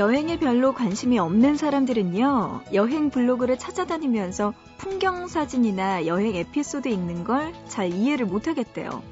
[0.00, 7.92] 여행에 별로 관심이 없는 사람들은요, 여행 블로그를 찾아다니면서 풍경 사진이나 여행 에피소드 읽는 걸 잘
[7.92, 9.02] 이해를 못하겠대요.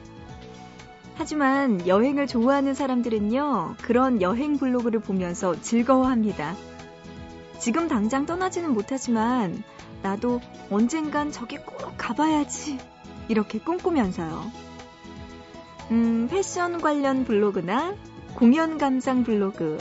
[1.16, 6.56] 하지만 여행을 좋아하는 사람들은요, 그런 여행 블로그를 보면서 즐거워합니다.
[7.58, 9.62] 지금 당장 떠나지는 못하지만,
[10.00, 12.78] 나도 언젠간 저기 꼭 가봐야지.
[13.28, 14.50] 이렇게 꿈꾸면서요.
[15.90, 17.94] 음, 패션 관련 블로그나
[18.36, 19.76] 공연 감상 블로그,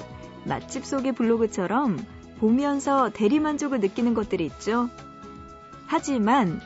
[0.48, 1.98] 맛집 속의 블로그처럼
[2.40, 4.90] 보면서 대리만족을 느끼는 것들이 있죠.
[5.86, 6.62] 하지만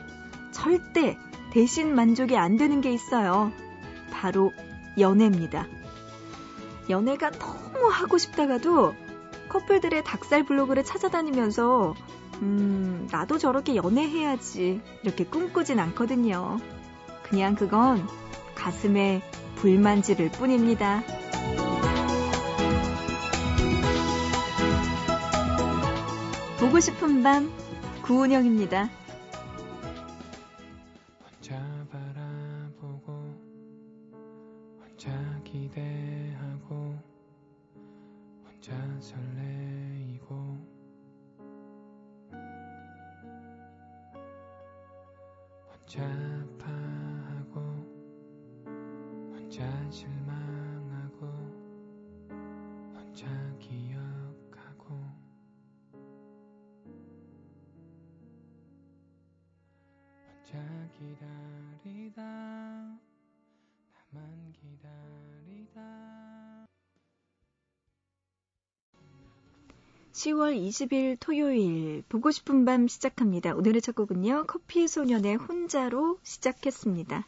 [0.52, 1.18] 절대
[1.52, 3.52] 대신 만족이 안 되는 게 있어요.
[4.10, 4.52] 바로
[4.98, 5.66] 연애입니다.
[6.90, 8.94] 연애가 너무 하고 싶다가도
[9.48, 11.94] 커플들의 닭살 블로그를 찾아다니면서
[12.42, 16.58] 음, 나도 저렇게 연애해야지 이렇게 꿈꾸진 않거든요.
[17.22, 18.06] 그냥 그건
[18.54, 19.22] 가슴에
[19.56, 21.02] 불만 지를 뿐입니다.
[26.72, 27.52] 보고 싶은 밤
[28.00, 28.88] 구은영입니다.
[60.44, 60.58] 자
[60.98, 65.80] 기다리다 나만 기다리다
[70.12, 73.54] 10월 20일 토요일 보고 싶은 밤 시작합니다.
[73.54, 74.44] 오늘의 첫 곡은요.
[74.46, 77.26] 커피 소년의 혼자로 시작했습니다.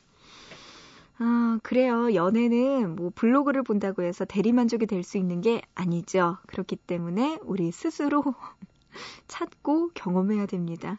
[1.18, 2.14] 아, 그래요.
[2.14, 6.38] 연애는 뭐 블로그를 본다고 해서 대리만족이 될 수 있는 게 아니죠.
[6.46, 8.22] 그렇기 때문에 우리 스스로
[9.28, 10.98] 찾고 경험해야 됩니다.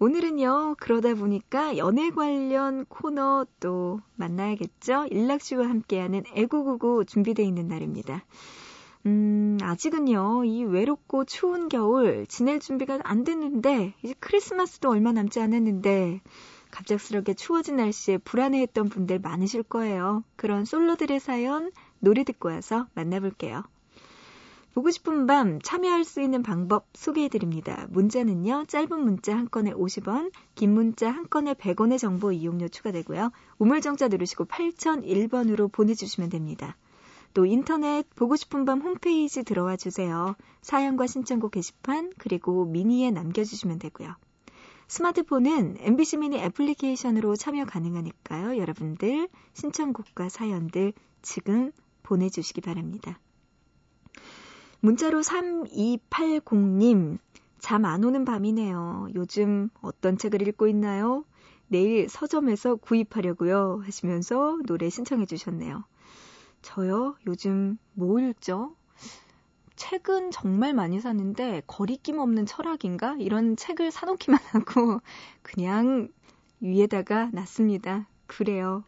[0.00, 5.06] 오늘은요, 그러다 보니까 연애 관련 코너 또 만나야겠죠?
[5.10, 8.24] 일락씨와 함께하는 애구구구 준비되어 있는 날입니다.
[9.06, 16.22] 음, 아직은요, 이 외롭고 추운 겨울 지낼 준비가 안 됐는데, 이제 크리스마스도 얼마 남지 않았는데,
[16.70, 20.24] 갑작스럽게 추워진 날씨에 불안해했던 분들 많으실 거예요.
[20.34, 23.62] 그런 솔로들의 사연 노래 듣고 와서 만나볼게요.
[24.74, 27.86] 보고 싶은 밤 참여할 수 있는 방법 소개해 드립니다.
[27.90, 33.30] 문자는요, 짧은 문자 한 건에 50원, 긴 문자 한 건에 100원의 정보 이용료 추가되고요.
[33.58, 36.76] 우물정자 누르시고 8001번으로 보내주시면 됩니다.
[37.34, 40.34] 또 인터넷 보고 싶은 밤 홈페이지 들어와 주세요.
[40.62, 44.16] 사연과 신청곡 게시판 그리고 미니에 남겨주시면 되고요.
[44.88, 48.58] 스마트폰은 MBC 미니 애플리케이션으로 참여 가능하니까요.
[48.58, 51.70] 여러분들 신청곡과 사연들 지금
[52.02, 53.20] 보내주시기 바랍니다.
[54.84, 57.16] 문자로 3280님,
[57.58, 59.08] 잠 안 오는 밤이네요.
[59.14, 61.24] 요즘 어떤 책을 읽고 있나요?
[61.68, 63.80] 내일 서점에서 구입하려고요.
[63.82, 65.84] 하시면서 노래 신청해 주셨네요.
[66.60, 67.16] 저요?
[67.26, 68.76] 요즘 뭐 읽죠?
[69.76, 73.16] 책은 정말 많이 사는데 거리낌 없는 철학인가?
[73.18, 75.00] 이런 책을 사놓기만 하고
[75.40, 76.08] 그냥
[76.60, 78.06] 위에다가 놨습니다.
[78.26, 78.84] 그래요.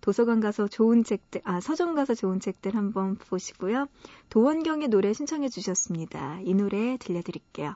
[0.00, 3.86] 도서관 가서 좋은 책들, 아, 서점 가서 좋은 책들 한번 보시고요.
[4.30, 6.40] 도원경의 노래 신청해 주셨습니다.
[6.42, 7.74] 이 노래 들려드릴게요.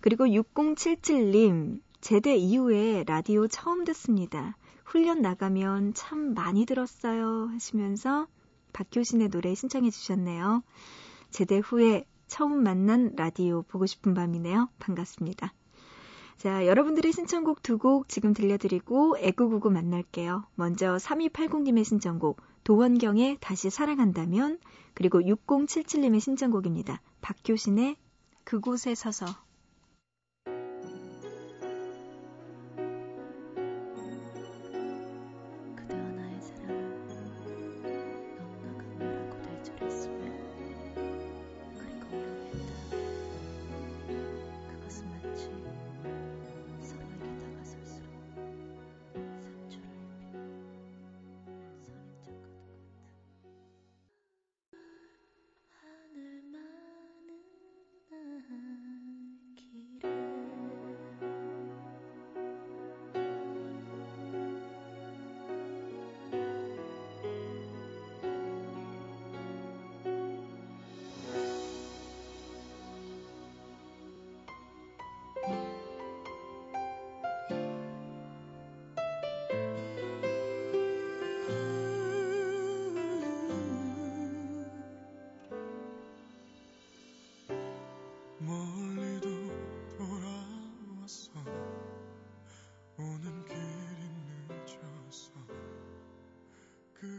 [0.00, 4.56] 그리고 6077님, 제대 이후에 라디오 처음 듣습니다.
[4.84, 7.48] 훈련 나가면 참 많이 들었어요.
[7.52, 8.26] 하시면서
[8.72, 10.62] 박효신의 노래 신청해 주셨네요.
[11.30, 14.68] 제대 후에 처음 만난 라디오 보고 싶은 밤이네요.
[14.78, 15.52] 반갑습니다.
[16.38, 20.44] 자, 여러분들의 신청곡 두 곡 지금 들려드리고 애구구구 만날게요.
[20.54, 24.60] 먼저 3280님의 신청곡 도원경의 다시 사랑한다면
[24.94, 27.00] 그리고 6077님의 신청곡입니다.
[27.22, 27.96] 박효신의
[28.44, 29.26] 그곳에 서서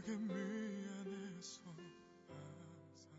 [0.00, 1.60] 그게 미안해서
[2.28, 3.10] 항상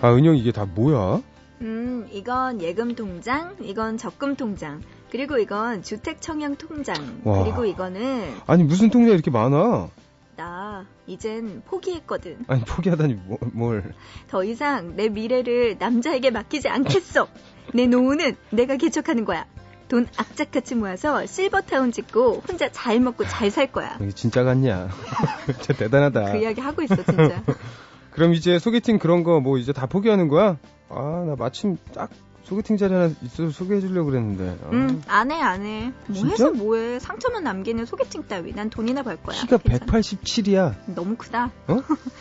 [0.00, 1.20] 아, 은영 이게 다 뭐야?
[1.60, 4.80] 음, 이건 예금 통장, 이건 적금 통장,
[5.10, 7.44] 그리고 이건 주택 청약 통장, 와.
[7.44, 9.90] 그리고 이거는 아니 무슨 통장 이렇게 많아?
[11.06, 12.44] 나 이젠 포기했거든.
[12.48, 13.92] 아니, 포기하다니, 뭐, 뭘.
[14.28, 17.28] 더 이상 내 미래를 남자에게 맡기지 않겠어.
[17.74, 19.46] 내 노후는 내가 개척하는 거야.
[19.88, 23.98] 돈 악착같이 모아서 실버타운 짓고 혼자 잘 먹고 잘 살 거야.
[24.00, 24.88] 이게 진짜 같냐?
[25.60, 26.32] 진짜 대단하다.
[26.32, 27.42] 그 이야기 하고 있어 진짜.
[28.10, 30.56] 그럼 이제 소개팅 그런 거 뭐 이제 다 포기하는 거야?
[30.88, 32.10] 아, 나 마침 딱
[32.44, 34.58] 소개팅 자리 하나 있어서 소개해 주려고 그랬는데.
[34.64, 35.92] 아, 음, 안 해, 안 해.
[36.06, 36.32] 뭐 진짜?
[36.32, 36.98] 해서 뭐 해.
[36.98, 38.52] 상처만 남기는 소개팅 따위.
[38.52, 39.36] 난 돈이나 벌 거야.
[39.40, 39.86] 키가 괜찮아.
[39.92, 40.74] 187이야.
[40.86, 41.50] 너무 크다.
[41.68, 41.80] 어?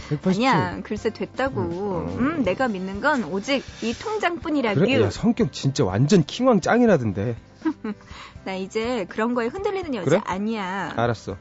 [0.09, 0.19] 187.
[0.47, 1.61] 아니야, 글쎄 됐다고.
[1.61, 2.43] 음, 음, 어.
[2.43, 4.79] 내가 믿는 건 오직 이 통장뿐이라규.
[4.79, 5.01] 그래?
[5.01, 7.35] 야, 성격 진짜 완전 킹왕 짱이라던데.
[8.45, 10.21] 나 이제 그런 거에 흔들리는 여자 그래?
[10.25, 10.93] 아니야.
[10.95, 11.37] 알았어.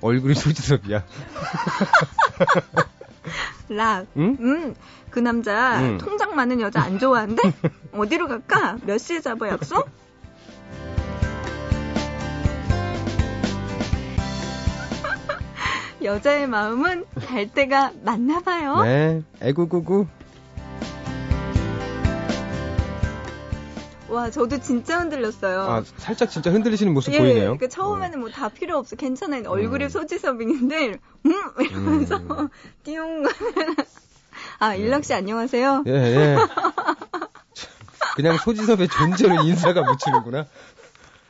[0.00, 1.04] 얼굴이 소지섭이야.
[3.68, 4.06] 락.
[4.16, 4.36] 응?
[4.40, 4.74] 음,
[5.10, 5.98] 그 남자 응.
[5.98, 7.42] 통장 많은 여자 안 좋아한대?
[7.92, 8.78] 어디로 갈까?
[8.84, 9.88] 몇 시에 잡아 약속?
[16.02, 18.82] 여자의 마음은 갈 때가 맞나 봐요.
[18.82, 19.22] 네.
[19.40, 20.06] 애구구구.
[24.12, 25.60] 와, 저도 진짜 흔들렸어요.
[25.62, 27.56] 아, 살짝 진짜 흔들리시는 모습 예, 보이네요.
[27.58, 28.94] 그 처음에는 뭐 다 필요 없어.
[28.96, 29.44] 괜찮아 요.
[29.46, 29.88] 얼굴이 음.
[29.88, 31.32] 소지섭인데, 음!
[31.60, 32.48] 이러면서, 음.
[32.84, 33.24] 띠용.
[34.58, 35.84] 아, 일락 씨 안녕하세요.
[35.86, 36.36] 예, 예.
[36.36, 36.48] 참,
[38.16, 40.46] 그냥 소지섭의 존재로 인사가 묻히는구나.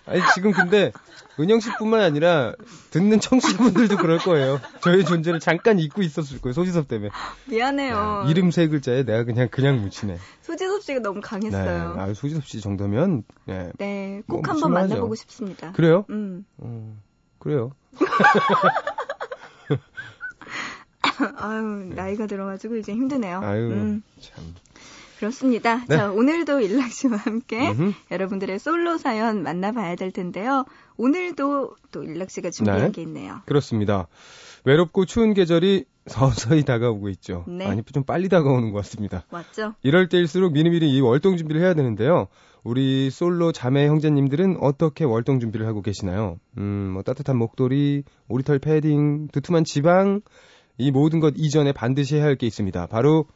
[0.07, 0.93] 아니, 지금 근데,
[1.39, 2.55] 은영 씨뿐만 아니라,
[2.91, 4.61] 듣는 청취자분들도 그럴 거예요.
[4.81, 7.11] 저의 존재를 잠깐 잊고 있었을 거예요, 소지섭 때문에.
[7.47, 7.95] 미안해요.
[7.95, 10.19] 야, 이름 세 글자에 내가 그냥, 그냥 묻히네.
[10.43, 11.21] 소지섭 씨가 너무 네.
[11.23, 11.95] 강했어요.
[11.99, 13.71] 아, 소지섭 씨 정도면, 예.
[13.79, 14.89] 네, 뭐꼭 한번 무심하죠.
[14.89, 15.73] 만나보고 싶습니다.
[15.73, 16.05] 그래요?
[16.11, 16.45] 음.
[16.59, 16.97] 어,
[17.39, 17.73] 그래요.
[21.37, 23.41] 아유, 나이가 들어가지고 이제 힘드네요.
[23.43, 24.55] 아유, 음, 참.
[25.27, 25.85] 그렇습니다.
[25.89, 25.97] 네.
[25.97, 27.93] 자, 오늘도 일락 씨와 함께 음흠.
[28.11, 30.65] 여러분들의 솔로 사연 만나봐야 될 텐데요.
[30.97, 32.91] 오늘도 또 일락 씨가 준비한 네.
[32.91, 33.41] 게 있네요.
[33.47, 34.09] 그렇습니다.
[34.65, 37.45] 외롭고 추운 계절이 서서히 다가오고 있죠.
[37.47, 37.67] 네.
[37.67, 39.25] 아니, 좀 빨리 다가오는 것 같습니다.
[39.31, 39.75] 맞죠?
[39.85, 42.27] 이럴 때일수록 미리미리 이 월동 준비를 해야 되는데요.
[42.65, 46.39] 우리 솔로 자매 형제님들은 어떻게 월동 준비를 하고 계시나요?
[46.59, 50.21] 음, 뭐 따뜻한 목도리, 오리털 패딩, 두툼한 지방,
[50.79, 52.87] 이 모든 것 이전에 반드시 해야 할 게 있습니다.
[52.87, 53.27] 바로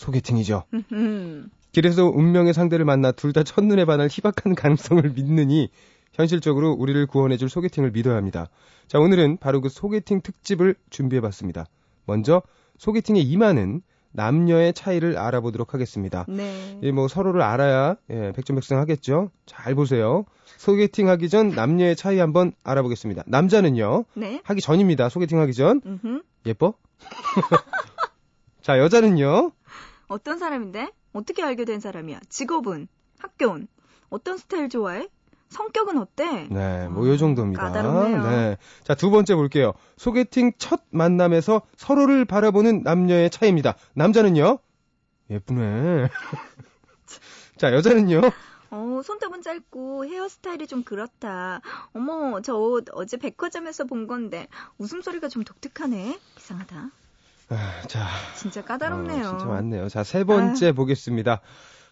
[0.00, 0.64] 소개팅이죠.
[0.92, 5.68] 음, 길에서 운명의 상대를 만나 둘 다 첫눈에 반할 희박한 가능성을 믿느니
[6.14, 8.48] 현실적으로 우리를 구원해줄 소개팅을 믿어야 합니다.
[8.88, 11.66] 자, 오늘은 바로 그 소개팅 특집을 준비해봤습니다.
[12.06, 12.42] 먼저
[12.78, 13.82] 소개팅에 임하는
[14.12, 16.24] 남녀의 차이를 알아보도록 하겠습니다.
[16.28, 16.80] 네.
[16.82, 19.30] 이뭐 서로를 알아야 예, 백전백승하겠죠.
[19.46, 20.24] 잘 보세요.
[20.56, 23.22] 소개팅 하기 전 남녀의 차이 한번 알아보겠습니다.
[23.26, 24.40] 남자는요 네.
[24.42, 25.08] 하기 전입니다.
[25.10, 26.22] 소개팅 하기 전 음흠.
[26.46, 26.74] 예뻐?
[28.62, 29.52] 자 여자는요
[30.10, 30.90] 어떤 사람인데?
[31.12, 32.20] 어떻게 알게 된 사람이야?
[32.28, 32.88] 직업은?
[33.18, 33.68] 학교는?
[34.10, 35.08] 어떤 스타일 좋아해?
[35.50, 36.46] 성격은 어때?
[36.50, 37.62] 네, 뭐 요 정도입니다.
[37.62, 38.22] 까다롭네요.
[38.30, 38.56] 네.
[38.84, 39.72] 자, 두 번째 볼게요.
[39.96, 43.76] 소개팅 첫 만남에서 서로를 바라보는 남녀의 차이입니다.
[43.94, 44.58] 남자는요?
[45.30, 46.08] 예쁘네.
[47.56, 48.20] 자, 여자는요?
[48.70, 51.60] 어, 손톱은 짧고 헤어스타일이 좀 그렇다.
[51.94, 54.46] 어머, 저 옷 어제 백화점에서 본 건데
[54.78, 56.18] 웃음소리가 좀 독특하네.
[56.38, 56.90] 이상하다.
[57.50, 59.26] 아, 자, 진짜 까다롭네요.
[59.26, 59.88] 어, 진짜 많네요.
[59.88, 61.40] 자, 세 번째 보겠습니다.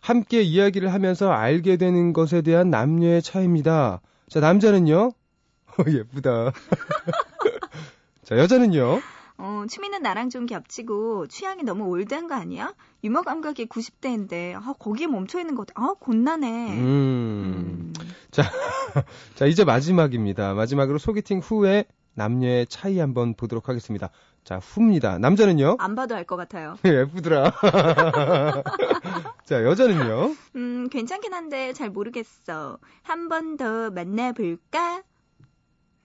[0.00, 4.00] 함께 이야기를 하면서 알게 되는 것에 대한 남녀의 차이입니다.
[4.30, 4.96] 자, 남자는요?
[5.08, 6.52] 어, 예쁘다.
[8.22, 9.00] 자, 여자는요?
[9.38, 12.74] 어, 취미는 나랑 좀 겹치고 취향이 너무 올드한 거 아니야?
[13.02, 15.68] 유머 감각이 90대인데 아, 거기에 멈춰 있는 것.
[15.74, 16.72] 아, 곤란해.
[16.72, 17.92] 음.
[17.92, 17.92] 음.
[19.34, 20.54] 자, 이제 마지막입니다.
[20.54, 21.84] 마지막으로 소개팅 후에
[22.14, 24.10] 남녀의 차이 한번 보도록 하겠습니다.
[24.48, 25.18] 자, 후입니다.
[25.18, 25.76] 남자는요?
[25.78, 26.78] 안 봐도 알 것 같아요.
[26.82, 27.52] 예쁘더라.
[29.44, 30.34] 자, 여자는요?
[30.56, 32.78] 음, 괜찮긴 한데 잘 모르겠어.
[33.02, 35.02] 한 번 더 만나볼까?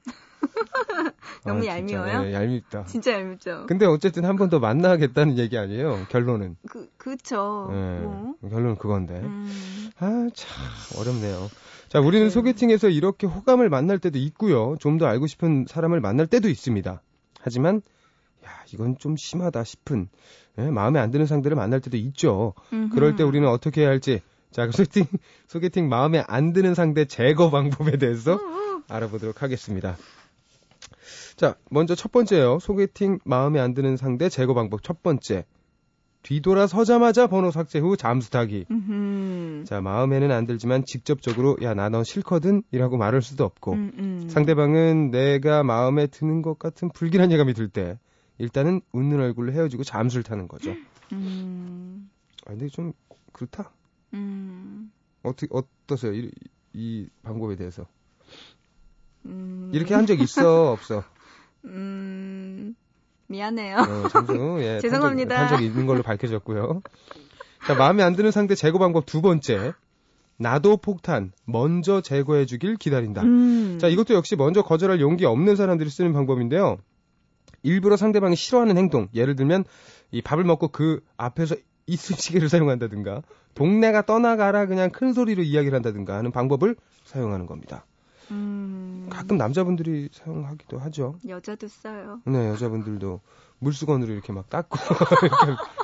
[1.46, 2.26] 너무 아, 진짜, 얄미워요?
[2.28, 2.84] 예, 얄밉다.
[2.84, 3.66] 진짜 얄밉죠?
[3.66, 6.06] 근데 어쨌든 한 번 더 만나겠다는 얘기 아니에요.
[6.10, 6.58] 결론은.
[6.68, 7.70] 그, 그쵸.
[7.72, 8.36] 예, 뭐.
[8.42, 9.22] 결론은 그건데.
[9.22, 11.50] 음, 아, 참, 어렵네요.
[11.88, 12.30] 자, 우리는 네.
[12.30, 14.76] 소개팅에서 이렇게 호감을 만날 때도 있고요.
[14.82, 17.02] 좀 더 알고 싶은 사람을 만날 때도 있습니다.
[17.40, 17.82] 하지만,
[18.46, 20.10] 야, 이건 좀 심하다 싶은,
[20.60, 22.54] 예, 마음에 안 드는 상대를 만날 때도 있죠.
[22.92, 23.30] 그럴 때 음흠.
[23.30, 24.22] 우리는 어떻게 해야 할지,
[24.52, 25.06] 자, 그 소개팅,
[25.48, 29.98] 소개팅 마음에 안 드는 상대 제거 방법에 대해서 음, 알아보도록 하겠습니다.
[31.36, 32.60] 자, 먼저 첫 번째요.
[32.60, 35.46] 소개팅 마음에 안 드는 상대 제거 방법 첫 번째.
[36.22, 38.66] 뒤돌아서자마자 번호 삭제 후 잠수 타기.
[38.72, 39.66] 음흠.
[39.66, 42.64] 자, 마음에는 안 들지만 직접적으로 야, 나 너 싫거든?
[42.72, 44.30] 이라고 말할 수도 없고 음, 음.
[44.30, 47.98] 상대방은 내가 마음에 드는 것 같은 불길한 예감이 들 때
[48.44, 50.76] 일단은 웃는 얼굴로 헤어지고 잠수를 타는 거죠.
[51.14, 52.10] 음,
[52.46, 52.92] 아, 근데 좀
[53.32, 53.72] 그렇다.
[54.14, 54.92] 음.
[55.24, 56.14] 어떻게 어떠세요?
[56.14, 56.30] 이,
[56.74, 57.86] 이 방법에 대해서.
[59.26, 59.72] 음.
[59.74, 61.04] 이렇게 한 적 있어 없어?
[61.66, 62.76] 음.
[63.28, 63.78] 미안해요.
[63.78, 65.40] 어, 점수 예, 죄송합니다.
[65.40, 66.82] 한 적이 있는 걸로 밝혀졌고요.
[67.66, 69.74] 자, 마음에 안 드는 상대 제거 방법 두 번째.
[70.36, 73.22] 나도 폭탄 먼저 제거해 주길 기다린다.
[73.22, 73.78] 음.
[73.80, 76.80] 자, 이것도 역시 먼저 거절할 용기 없는 사람들이 쓰는 방법인데요.
[77.64, 79.64] 일부러 상대방이 싫어하는 행동, 예를 들면
[80.12, 81.56] 이 밥을 먹고 그 앞에서
[81.88, 83.24] 이쑤시개를 사용한다든가,
[83.56, 87.86] 동네가 떠나가라 그냥 큰 소리로 이야기를 한다든가 하는 방법을 사용하는 겁니다.
[88.32, 89.08] 음.
[89.10, 91.16] 가끔 남자분들이 사용하기도 하죠.
[91.28, 92.22] 여자도 써요.
[92.26, 93.20] 네, 여자분들도
[93.60, 94.78] 물수건으로 이렇게 막 닦고.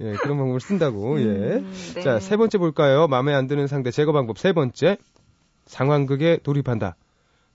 [0.00, 1.24] 예, 그런 방법을 쓴다고, 예.
[1.24, 2.00] 음, 네.
[2.00, 3.06] 자, 세 번째 볼까요?
[3.08, 4.96] 마음에 안 드는 상대 제거 방법 세 번째.
[5.66, 6.96] 상황극에 돌입한다.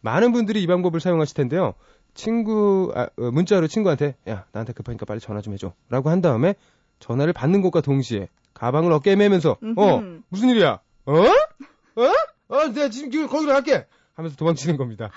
[0.01, 1.73] 많은 분들이 이 방법을 사용하실 텐데요.
[2.13, 5.73] 친구, 아, 어, 문자로 친구한테, 야, 나한테 급하니까 빨리 전화 좀 해줘.
[5.89, 6.55] 라고 한 다음에
[6.99, 10.21] 전화를 받는 것과 동시에 가방을 어깨에 매면서, 어, 음흠.
[10.29, 10.79] 무슨 일이야?
[11.05, 11.13] 어?
[11.13, 12.11] 어?
[12.49, 13.87] 어, 내가 지금 그- 거기로 갈게!
[14.13, 15.09] 하면서 도망치는 겁니다.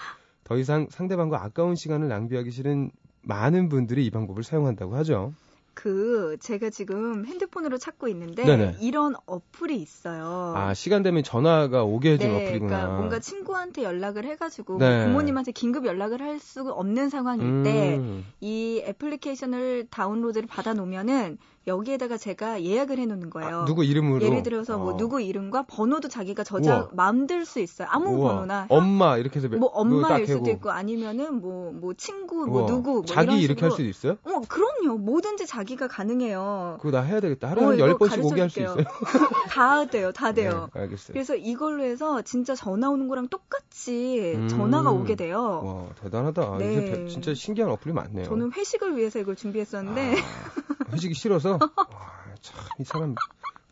[0.44, 2.90] 더 이상 상대방과 아까운 시간을 낭비하기 싫은
[3.22, 5.34] 많은 분들이 이 방법을 사용한다고 하죠.
[5.76, 8.76] 그 제가 지금 핸드폰으로 찾고 있는데 네네.
[8.80, 10.54] 이런 어플이 있어요.
[10.56, 12.68] 아, 시간 되면 전화가 오게 해주는 네, 어플이구나.
[12.68, 15.04] 그러니까 뭔가 친구한테 연락을 해가지고 네.
[15.04, 18.24] 부모님한테 긴급 연락을 할 수 없는 상황일 때 음.
[18.40, 23.62] 이 애플리케이션을 다운로드를 받아 놓으면은 여기에다가 제가 예약을 해놓는 거예요.
[23.62, 24.24] 아, 누구 이름으로?
[24.24, 24.96] 예를 들어서 뭐 어.
[24.96, 26.88] 누구 이름과 번호도 자기가 저장.
[26.92, 27.88] 마음들 수 있어요.
[27.90, 28.32] 아무 우와.
[28.34, 30.50] 번호나 엄마 이렇게 해서 뭐 엄마일 딱 수도.
[30.50, 32.66] 있고 아니면은 뭐뭐 친구 뭐 우와.
[32.66, 33.70] 누구 뭐 자기 이렇게 할.
[33.70, 34.16] 수도 있어요?
[34.24, 36.78] 어 그럼요 뭐든지 자기가 가능해요.
[36.80, 37.50] 그거 나 해야 되겠다.
[37.50, 38.76] 하루에 어, 한열 이거 번씩 오게 할 수 있어요?
[39.50, 40.68] 다 돼요 다 돼요.
[40.74, 41.12] 네, 알겠어요.
[41.12, 44.48] 그래서 이걸로 해서 진짜 전화 오는 거랑 똑같이 음.
[44.48, 45.62] 전화가 오게 돼요.
[45.64, 46.58] 와, 대단하다.
[46.58, 47.06] 네.
[47.08, 48.24] 진짜 신기한 어플이 많네요.
[48.26, 51.68] 저는 회식을 위해서 이걸 준비했었는데 아, 회식이 싫어서 와,
[52.42, 53.14] 참 이 사람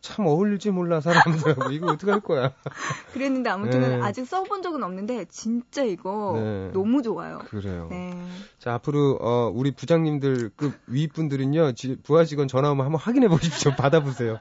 [0.01, 2.51] 참 어울릴지 몰라 사람들하고 이거 어떻게 할 거야?
[3.13, 3.99] 그랬는데 아무튼 네.
[4.03, 6.69] 아직 써본 적은 없는데 진짜 이거 네.
[6.73, 7.39] 너무 좋아요.
[7.49, 7.87] 그래요.
[7.89, 8.15] 네.
[8.59, 13.71] 자 앞으로 어, 우리 부장님들 급위 분들은요 지- 부하 직원 전화 오면 한번 확인해 보십시오.
[13.77, 14.37] 받아보세요.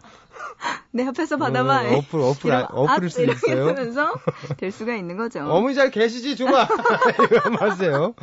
[0.91, 1.85] 내 앞에서 받아봐.
[1.85, 3.65] 어, 어플 어플 아, 어플을 수도 있어요.
[3.65, 4.13] 이러면서
[4.59, 5.41] 될 수가 있는 거죠.
[5.51, 6.69] 어머니 잘 계시지 줘봐.
[7.25, 8.15] 이거 하세요.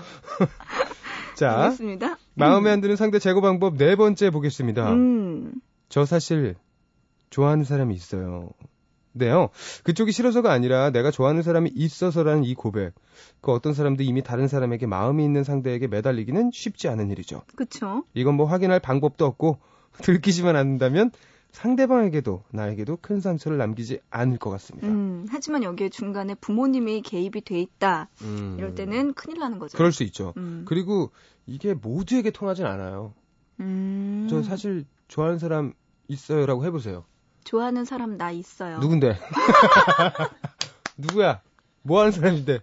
[1.41, 2.19] 자 알겠습니다.
[2.35, 4.93] 마음에 안 드는 상대 제거 방법 네 번째 보겠습니다.
[4.93, 5.51] 음.
[5.89, 6.53] 저 사실
[7.31, 8.51] 좋아하는 사람이 있어요.
[9.13, 9.49] 네요.
[9.83, 12.93] 그쪽이 싫어서가 아니라 내가 좋아하는 사람이 있어서라는 이 고백.
[13.41, 17.41] 그 어떤 사람도 이미 다른 사람에게 마음이 있는 상대에게 매달리기는 쉽지 않은 일이죠.
[17.55, 18.03] 그쵸.
[18.13, 19.57] 이건 뭐 확인할 방법도 없고
[20.03, 21.09] 들키지만 않는다면
[21.51, 24.87] 상대방에게도 나에게도 큰 상처를 남기지 않을 것 같습니다.
[24.87, 25.25] 음.
[25.29, 28.09] 하지만 여기에 중간에 부모님이 개입이 돼 있다.
[28.21, 28.55] 음.
[28.57, 29.77] 이럴 때는 큰일 나는 거죠.
[29.77, 30.33] 그럴 수 있죠.
[30.37, 30.63] 음.
[30.65, 31.11] 그리고
[31.45, 33.13] 이게 모두에게 통하진 않아요.
[33.59, 34.27] 음.
[34.29, 35.73] 저 사실 좋아하는 사람
[36.07, 37.03] 있어요라고 해보세요.
[37.43, 38.79] 좋아하는 사람 나 있어요.
[38.79, 39.17] 누군데?
[40.97, 41.41] 누구야?
[41.81, 42.59] 뭐 하는 사람인데?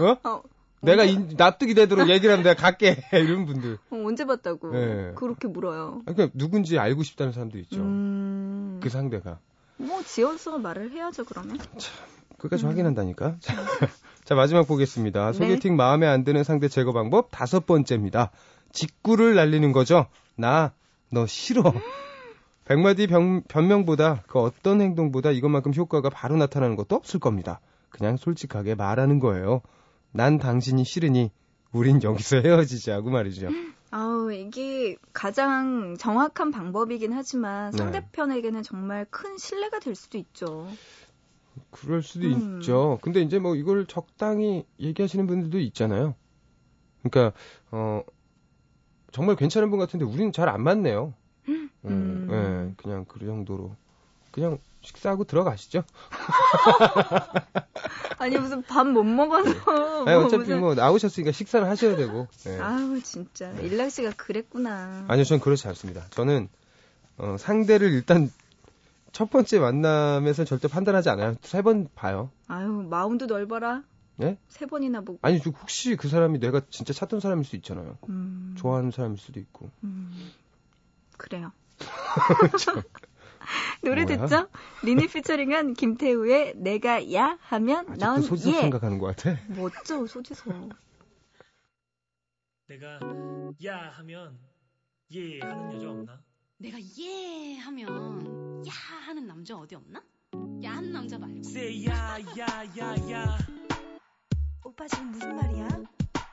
[0.00, 0.28] 어?
[0.28, 0.42] 어,
[0.82, 2.96] 내가 인- 납득이 되도록 얘기를 하면 내가 갈게.
[3.12, 3.74] 이런 분들.
[3.90, 5.12] 어, 언제 봤다고 네.
[5.14, 6.02] 그렇게 물어요.
[6.04, 7.80] 그러니까 누군지 알고 싶다는 사람도 있죠.
[7.80, 8.80] 음.
[8.82, 9.38] 그 상대가.
[9.76, 11.58] 뭐 지어서 말을 해야죠 그러면.
[12.38, 13.36] 끝까지 확인한다니까.
[13.40, 13.54] 자,
[14.24, 15.32] 자, 마지막 보겠습니다.
[15.32, 15.32] 네.
[15.32, 18.30] 소개팅 마음에 안 드는 상대 제거 방법 다섯 번째입니다.
[18.72, 20.06] 직구를 날리는 거죠.
[20.36, 20.72] 나,
[21.10, 21.62] 너 싫어.
[22.64, 27.60] 백마디 변, 변명보다 그 어떤 행동보다 이것만큼 효과가 바로 나타나는 것도 없을 겁니다.
[27.90, 29.60] 그냥 솔직하게 말하는 거예요.
[30.12, 31.30] 난 당신이 싫으니
[31.72, 33.48] 우린 여기서 헤어지자고 말이죠.
[33.90, 37.78] 아우 이게 가장 정확한 방법이긴 하지만 네.
[37.78, 40.66] 상대편에게는 정말 큰 신뢰가 될 수도 있죠.
[41.70, 42.58] 그럴 수도 음.
[42.58, 42.98] 있죠.
[43.02, 46.14] 근데 이제 뭐 이걸 적당히 얘기하시는 분들도 있잖아요.
[47.02, 47.36] 그러니까
[47.70, 48.02] 어
[49.12, 51.14] 정말 괜찮은 분 같은데 우리는 잘 안 맞네요.
[51.48, 52.28] 음, 음.
[52.30, 53.76] 예, 그냥 그 정도로
[54.32, 55.84] 그냥 식사하고 들어가시죠.
[58.18, 59.50] 아니 무슨 밥 못 먹어서
[60.06, 62.28] 아니, 뭐 어차피 무슨- 뭐 나오셨으니까 식사를 하셔야 되고.
[62.46, 62.58] 예.
[62.58, 65.04] 아우 진짜 일락 씨가 그랬구나.
[65.08, 66.06] 아니요, 전 그렇지 않습니다.
[66.10, 66.48] 저는
[67.18, 68.30] 어, 상대를 일단
[69.12, 71.36] 첫 번째 만남에서 절대 판단하지 않아요.
[71.42, 72.30] 세 번 봐요.
[72.48, 73.82] 아유 마음도 넓어라.
[74.22, 74.38] 예?
[74.48, 75.18] 세 번이나 보고.
[75.22, 77.98] 아니 저 혹시 그 사람이 내가 진짜 찾던 사람일 수 있잖아요.
[78.08, 79.68] 음, 좋아하는 사람일 수도 있고.
[79.84, 80.30] 음,
[81.18, 81.52] 그래요.
[83.82, 84.26] 노래 뭐야?
[84.26, 84.48] 듣죠?
[84.82, 88.60] 리니 피처링한 김태우의 내가 야 하면 아직도 넌 소지섭 예.
[88.62, 89.38] 생각하는 것 같아.
[89.48, 90.52] 멋져 소지섭.
[92.68, 92.98] 내가
[93.66, 94.38] 야 하면
[95.12, 96.20] 예 하는 여자 없나?
[96.58, 98.70] 내가 예 하면 야
[99.06, 100.02] 하는 남자 어디 없나?
[100.64, 102.46] 야한 남자 말고 Say 야 야
[102.78, 103.38] 야 야
[104.64, 105.68] 오빠 지금 무슨 말이야?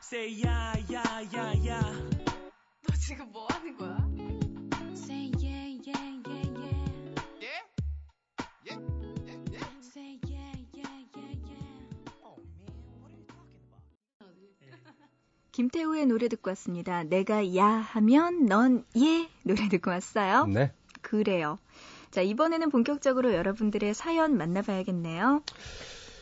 [0.04, 1.82] Say 야 야 야 야
[2.88, 3.98] 너 지금 뭐 하는 거야?
[15.64, 17.04] 김태우의 노래 듣고 왔습니다.
[17.04, 20.46] 내가 야 하면 넌 예 노래 듣고 왔어요.
[20.46, 20.72] 네.
[21.02, 21.60] 그래요.
[22.12, 25.44] 자, 이번에는 본격적으로 여러분들의 사연 만나봐야겠네요.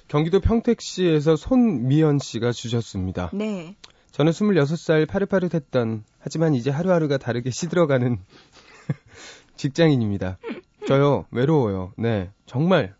[0.07, 3.29] 경기도 평택시에서 손미연 씨가 주셨습니다.
[3.31, 3.75] 네.
[4.09, 8.17] 저는 26살 파릇파릇했던 하지만 이제 하루하루가 다르게 시들어가는
[9.55, 10.39] 직장인입니다.
[10.87, 11.93] 저요 외로워요.
[11.95, 12.95] 네 정말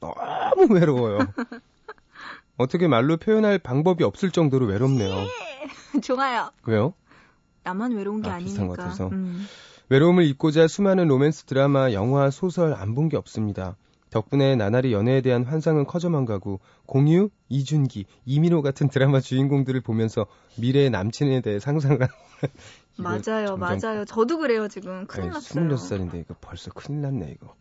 [0.00, 1.20] 너무 외로워요.
[2.58, 5.26] 어떻게 말로 표현할 방법이 없을 정도로 외롭네요.
[6.02, 6.50] 좋아요.
[6.64, 6.94] 왜요?
[7.62, 9.08] 나만 외로운 게 아, 아, 비슷한 니니까 것 같아서.
[9.08, 9.46] 음.
[9.88, 13.76] 외로움을 잊고자 수많은 로맨스 드라마, 영화, 소설 안 본 게 없습니다.
[14.10, 20.26] 덕분에 나날이 연애에 대한 환상은 커져만 가고 공유, 이준기, 이민호 같은 드라마 주인공들을 보면서
[20.56, 21.98] 미래의 남친에 대해 상상을
[22.98, 24.04] 맞아요, 맞아요.
[24.04, 25.06] 저도 그래요, 지금.
[25.06, 25.68] 큰일 아니, 났어요.
[25.68, 27.54] 26살인데 이거 벌써 큰일 났네 이거.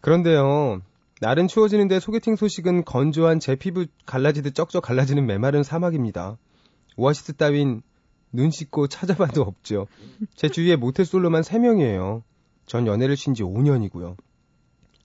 [0.00, 0.80] 그런데요.
[1.20, 6.36] 날은 추워지는데 소개팅 소식은 건조한 제 피부 갈라지듯 쩍쩍 갈라지는 메마른 사막입니다.
[6.96, 7.82] 오아시스 따윈
[8.32, 9.86] 눈 씻고 찾아봐도 없죠.
[10.34, 12.22] 제 주위에 모태 솔로만 3명이에요.
[12.66, 14.16] 전 연애를 쉰 지 5년이고요.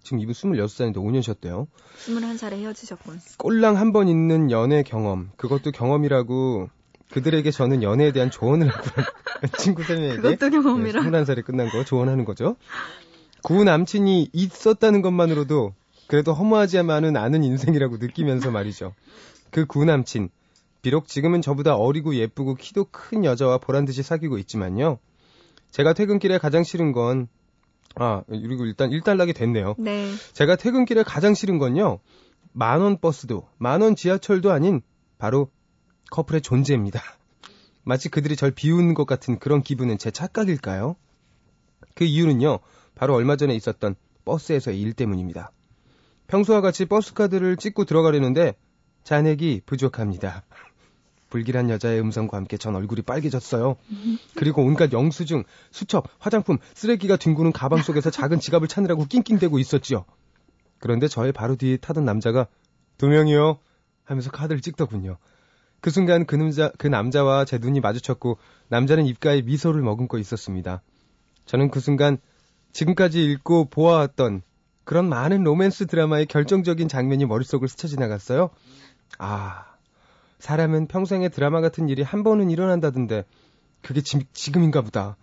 [0.04, 1.68] 지금 이분 26살인데 5년 쉬었대요.
[2.08, 3.20] 21살에 헤어지셨군.
[3.38, 5.30] 꼴랑 한 번 있는 연애 경험.
[5.38, 6.70] 그것도 경험이라고
[7.12, 8.84] 그들에게 저는 연애에 대한 조언을 하고
[9.60, 11.02] 친구 3명에게 그것도 경험이라.
[11.02, 12.56] 21살에 끝난 거 조언하는 거죠.
[13.44, 15.74] 구 남친이 있었다는 것만으로도
[16.08, 18.94] 그래도 허무하지만은 않은 인생이라고 느끼면서 말이죠.
[19.52, 20.30] 그 구 남친.
[20.82, 25.00] 비록 지금은 저보다 어리고 예쁘고 키도 큰 여자와 보란 듯이 사귀고 있지만요.
[25.70, 27.28] 제가 퇴근길에 가장 싫은 건,
[27.96, 29.76] 아, 그리고 일단 일단락이 됐네요.
[29.78, 30.12] 네.
[30.34, 32.00] 제가 퇴근길에 가장 싫은 건요.
[32.54, 34.82] 만원 버스도, 만원 지하철도 아닌
[35.18, 35.50] 바로
[36.10, 37.02] 커플의 존재입니다.
[37.84, 40.96] 마치 그들이 절 비우는 것 같은 그런 기분은 제 착각일까요?
[41.96, 42.60] 그 이유는요.
[42.96, 45.52] 바로 얼마 전에 있었던 버스에서의 일 때문입니다.
[46.28, 48.56] 평소와 같이 버스카드를 찍고 들어가려는데
[49.04, 50.44] 잔액이 부족합니다.
[51.32, 53.78] 불길한 여자의 음성과 함께 전 얼굴이 빨개졌어요.
[54.36, 60.06] 그리고 온갖 영수증, 수첩, 화장품, 쓰레기가 뒹구는 가방 속에서 작은 지갑을 찾느라고 낑낑대고 있었지요.
[60.78, 62.46] 그런데 저의 바로 뒤에 타던 남자가
[62.98, 63.58] 두 명이요
[64.04, 65.18] 하면서 카드를 찍더군요.
[65.80, 70.84] 그 순간 그 남자, 그 남자와 제 눈이 마주쳤고 남자는 입가에 미소를 머금고 있었습니다.
[71.46, 72.20] 저는 그 순간
[72.72, 74.44] 지금까지 읽고 보아왔던
[74.84, 78.50] 그런 많은 로맨스 드라마의 결정적인 장면이 머릿속을 스쳐 지나갔어요.
[79.18, 79.71] 아,
[80.42, 83.26] 사람은 평생에 드라마 같은 일이 한 번은 일어난다던데
[83.82, 85.16] 그게 지, 지금인가 보다.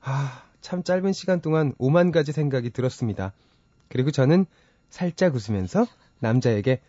[0.00, 3.32] 아, 참 짧은 시간 동안 오만 가지 생각이 들었습니다.
[3.88, 4.46] 그리고 저는
[4.88, 5.86] 살짝 웃으면서
[6.20, 6.80] 남자에게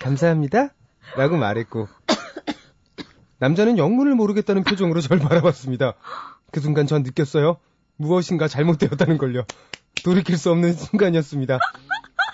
[0.00, 0.74] 감사합니다.
[1.16, 1.88] 라고 말했고
[3.38, 5.94] 남자는 영문을 모르겠다는 표정으로 절 바라봤습니다.
[6.50, 7.58] 그 순간 전 느꼈어요.
[7.96, 9.44] 무엇인가 잘못되었다는 걸요.
[10.04, 11.58] 돌이킬 수 없는 순간이었습니다.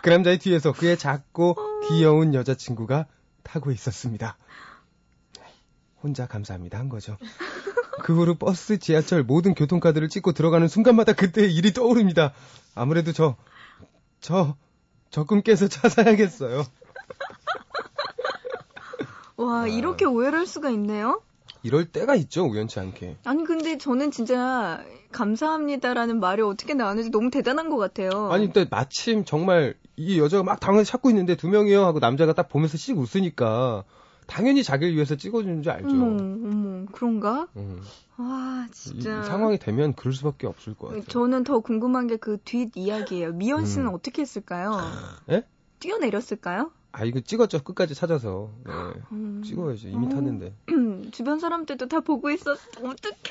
[0.03, 1.57] 그 남자의 뒤에서 그의 작고
[1.89, 3.07] 귀여운 여자친구가
[3.49, 4.37] 타고 있었습니다.
[6.03, 7.17] 혼자 감사합니다 한 거죠.
[8.03, 12.33] 그 후로 버스, 지하철 모든 교통카드를 찍고 들어가는 순간마다 그때의 일이 떠오릅니다.
[12.75, 13.37] 아무래도 저,
[14.21, 14.55] 저,
[15.11, 16.65] 적금 깨서 차 사야겠어요.
[19.37, 21.23] 와, 이렇게 오해를 할 수가 있네요?
[21.63, 23.17] 이럴 때가 있죠, 우연치 않게.
[23.25, 28.31] 아니, 근데 저는 진짜 감사합니다라는 말이 어떻게 나왔는지 너무 대단한 것 같아요.
[28.31, 32.49] 아니, 근데 마침 정말 이 여자가 막 당황해서 찾고 있는데 두 명이요 하고 남자가 딱
[32.49, 33.83] 보면서 씩 웃으니까
[34.29, 35.89] 당연히 자기를 위해서 찍어주는 줄 알죠.
[35.89, 37.49] 어머, 어머, 그런가?
[37.57, 37.81] 음.
[38.19, 39.21] 와, 이, 진짜.
[39.21, 41.03] 이 상황이 되면 그럴 수밖에 없을 것 같아요.
[41.05, 43.33] 저는 더 궁금한 게 그 뒷 이야기예요.
[43.33, 43.95] 미연 씨는 음.
[43.95, 44.79] 어떻게 했을까요?
[45.31, 45.45] 예?
[45.81, 46.71] 뛰어내렸을까요?
[46.93, 47.63] 아, 이거 찍었죠.
[47.65, 48.51] 끝까지 찾아서.
[48.67, 48.73] 네.
[49.13, 49.43] 음.
[49.45, 49.89] 찍어야죠.
[49.89, 50.09] 이미 어.
[50.11, 50.55] 탔는데.
[51.13, 52.61] 주변 사람들도 다 보고 있었어.
[52.79, 53.31] 어떡해.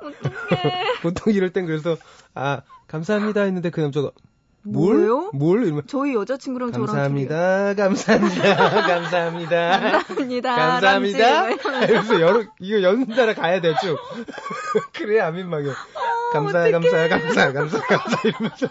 [0.00, 1.00] 어떡해.
[1.02, 1.96] 보통 이럴 땐 그래서,
[2.34, 4.10] 아, 감사합니다 했는데 그 남자가,
[4.66, 4.94] 뭘?
[4.96, 5.30] 뭐예요?
[5.34, 5.64] 뭘?
[5.64, 7.74] 이러면, 저희 여자친구랑 저랑 감사합니다.
[7.76, 8.56] 감사합니다.
[8.56, 9.78] 감사합니다.
[9.90, 10.56] 감사합니다.
[11.56, 12.20] 감사합니다.
[12.20, 13.98] 여러, 이거 연달아 가야 돼, 쭉.
[14.94, 15.70] 그래, 안 민망해.
[16.32, 18.68] 감사, 감사, 감사, 감사, 감사, 이러면서.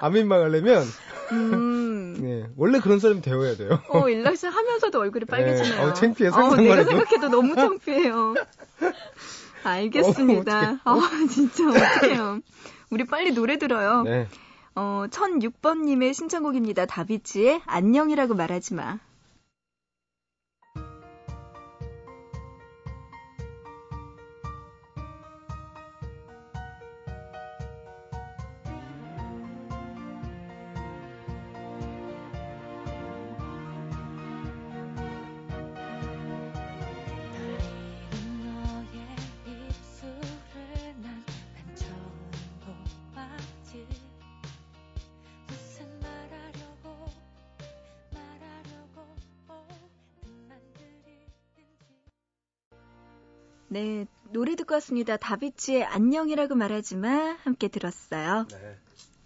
[0.00, 0.84] 안 민망하려면,
[1.32, 2.16] 음.
[2.20, 3.80] 네, 원래 그런 사람이 되어야 돼요.
[3.88, 5.82] 어, 일락씨 하면서도 얼굴이 빨개지네요.
[5.82, 6.90] 어, 창피해, 어, 상상만 내가 해도.
[6.90, 8.34] 생각해도 너무 창피해요.
[9.64, 10.78] 알겠습니다.
[10.84, 10.98] 아,
[11.30, 12.40] 진짜 어떡해요.
[12.92, 14.02] 우리 빨리 노래 들어요.
[14.02, 14.28] 네.
[14.74, 16.84] 어, 1006번님의 신청곡입니다.
[16.84, 18.98] 다비치의 안녕이라고 말하지 마.
[53.72, 55.16] 네, 노래 듣고 왔습니다.
[55.16, 57.36] 다비치의 안녕이라고 말하지 마.
[57.42, 58.46] 함께 들었어요.
[58.50, 58.76] 네.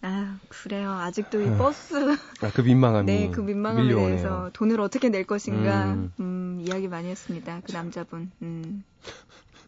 [0.02, 0.92] 아, 그래요.
[0.92, 1.94] 아직도 이 아, 버스.
[2.42, 4.08] 아, 그 민망함이 네, 그 민망함에 밀려오네요.
[4.08, 5.86] 대해서 돈을 어떻게 낼 것인가.
[5.94, 6.12] 음.
[6.20, 7.60] 음, 이야기 많이 했습니다.
[7.66, 8.30] 그 남자분.
[8.42, 8.84] 음,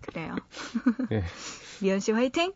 [0.02, 0.36] 그래요.
[1.10, 1.24] 예.
[1.82, 2.52] 미연 씨 화이팅!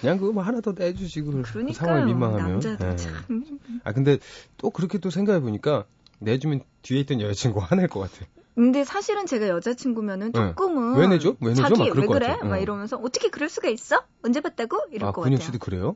[0.00, 1.72] 그냥 그거 뭐 하나 더 내주시고 그 그러니까요.
[1.74, 2.52] 상황이 민망하면.
[2.52, 2.96] 남자들 예.
[2.96, 3.44] 참.
[3.82, 4.18] 아 근데
[4.58, 5.86] 또 그렇게 또 생각해 보니까
[6.18, 8.26] 내주면 뒤에 있던 여자친구 화낼 것 같아.
[8.56, 10.48] 근데 사실은 제가 여자친구면은 네.
[10.48, 11.36] 조금은 왜 내줘?
[11.40, 11.62] 왜 내줘?
[11.68, 12.28] 자기 왜것 그래?
[12.28, 12.48] 같아요.
[12.48, 12.58] 막 어.
[12.58, 14.02] 이러면서 어떻게 그럴 수가 있어?
[14.24, 14.80] 언제 봤다고?
[14.90, 15.38] 이럴 아 것 같아요.
[15.38, 15.94] 씨도 그래요?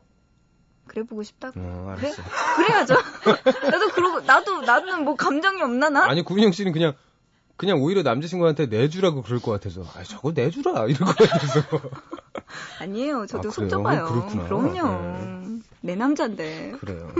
[0.87, 1.59] 그래 보고 싶다고.
[1.59, 2.13] 어, 그래?
[2.57, 2.95] 그래야죠.
[3.71, 6.05] 나도 그러고 나도 나는 뭐 감정이 없나 나?
[6.05, 6.93] 아니 구민영 씨는 그냥
[7.57, 11.61] 그냥 오히려 남자친구한테 내주라고 그럴 것 같아서 아 저거 내주라 이럴 것 같아서
[12.81, 13.27] 아니에요.
[13.27, 13.69] 저도 아, 속?
[13.69, 14.05] 좁아요.
[14.07, 14.45] 그렇구나.
[14.45, 15.61] 그럼요.
[15.81, 16.73] 내 남잔데.
[16.81, 17.11] 그래요.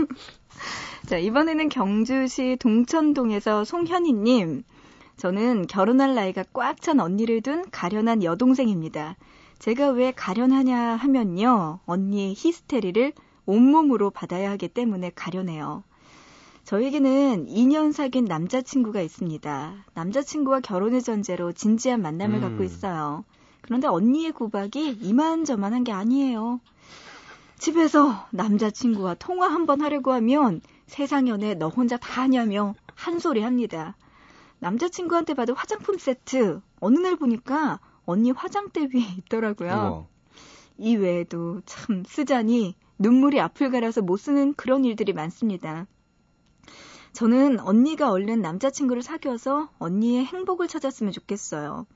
[1.07, 4.63] 자, 이번에는 경주시 동천동에서 송현희님.
[5.17, 9.15] 저는 결혼할 나이가 꽉 찬 언니를 둔 가련한 여동생입니다.
[9.59, 11.79] 제가 왜 가련하냐 하면요.
[11.85, 13.13] 언니의 히스테리를
[13.45, 15.83] 온몸으로 받아야 하기 때문에 가련해요.
[16.63, 19.73] 저에게는 2년 사귄 남자친구가 있습니다.
[19.93, 22.41] 남자친구와 결혼의 전제로 진지한 만남을 음.
[22.41, 23.23] 갖고 있어요.
[23.61, 26.59] 그런데 언니의 구박이 이만저만한 게 아니에요.
[27.59, 33.41] 집에서 남자친구와 통화 한 번 하려고 하면 세상 연애 너 혼자 다 하냐며 한 소리
[33.41, 33.95] 합니다.
[34.61, 39.69] 남자친구한테 받은 화장품 세트 어느 날 보니까 언니 화장대 위에 있더라고요.
[39.69, 40.05] 우와.
[40.77, 45.87] 이 외에도 참 쓰자니 눈물이 앞을 가려서 못 쓰는 그런 일들이 많습니다.
[47.13, 51.87] 저는 언니가 얼른 남자친구를 사귀어서 언니의 행복을 찾았으면 좋겠어요.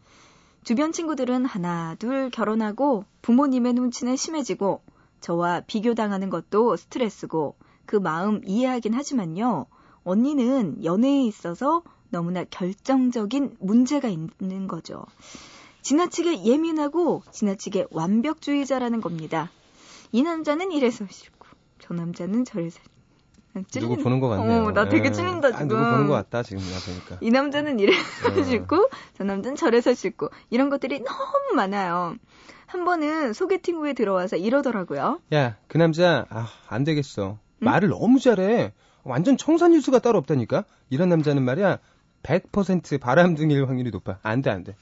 [0.64, 4.82] 주변 친구들은 하나, 둘 결혼하고 부모님의 눈치는 심해지고
[5.22, 9.68] 저와 비교당하는 것도 스트레스고 그 마음 이해하긴 하지만요.
[10.04, 11.84] 언니는 연애에 있어서
[12.16, 15.04] 너무나 결정적인 문제가 있는 거죠.
[15.82, 19.52] 지나치게 예민하고 지나치게 완벽주의자라는 겁니다.
[20.14, 21.46] 이 남자는 이래서 싫고
[21.80, 22.80] 저 남자는 저래서
[23.74, 24.64] 누구 보는 것 같네요.
[24.64, 25.12] 어, 나 되게 예.
[25.12, 25.68] 찔린다 아, 지금.
[25.68, 27.18] 누구 보는 것 같다 지금 나 보니까.
[27.20, 28.00] 이 남자는 이래서
[28.30, 28.44] 어.
[28.44, 32.16] 싫고 저 남자는 저래서 싫고 이런 것들이 너무 많아요.
[32.66, 35.20] 한 번은 소개팅 후에 들어와서 이러더라고요.
[35.34, 37.40] 야, 그 남자, 아, 안 되겠어.
[37.60, 38.72] 말을 너무 잘해.
[39.04, 40.66] 완전 청산 유수가 따로 없다니까?
[40.90, 41.78] 이런 남자는 말이야,
[42.26, 44.18] 100% 바람둥이일 확률이 높아.
[44.24, 44.76] 안 돼, 안 돼.